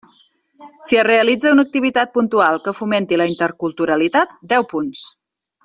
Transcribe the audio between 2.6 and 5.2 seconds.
que fomenti la interculturalitat: deu punts.